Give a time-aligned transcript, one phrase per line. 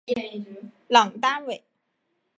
[0.87, 1.63] 朗丹韦。